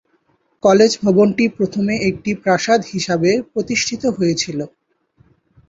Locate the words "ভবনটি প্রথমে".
1.05-1.93